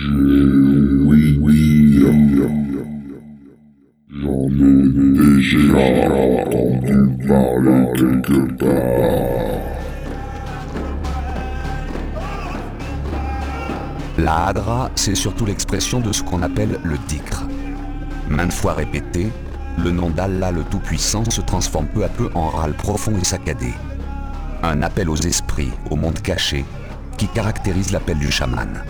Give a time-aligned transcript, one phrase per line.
[0.00, 1.98] Oui, oui,
[4.10, 5.78] j'en ai déjà
[6.14, 9.58] entendu parler quelque part.
[14.18, 17.44] La hadra, c'est surtout l'expression de ce qu'on appelle le dhikr.
[18.28, 19.26] Maintes fois répété,
[19.82, 23.72] le nom d'Allah le Tout-Puissant se transforme peu à peu en râle profond et saccadé.
[24.62, 26.64] Un appel aux esprits, au monde caché,
[27.16, 28.84] qui caractérise l'appel du chaman.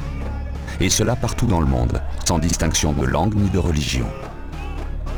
[0.81, 4.07] Et cela partout dans le monde, sans distinction de langue ni de religion.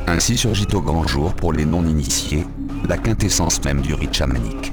[0.06, 2.46] Ainsi surgit au grand jour pour les non-initiés
[2.88, 4.72] la quintessence même du rite chamanique.